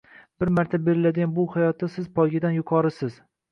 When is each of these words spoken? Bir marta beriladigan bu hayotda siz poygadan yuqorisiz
Bir 0.43 0.49
marta 0.59 0.79
beriladigan 0.87 1.35
bu 1.35 1.45
hayotda 1.57 1.91
siz 1.99 2.11
poygadan 2.19 2.59
yuqorisiz 2.59 3.23